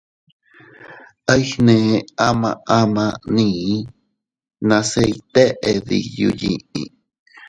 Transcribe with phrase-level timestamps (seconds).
[1.33, 1.89] Aiynee
[2.27, 3.05] ama ama
[3.35, 3.65] nii
[4.67, 6.83] nase iyteʼe diyu yiʼi.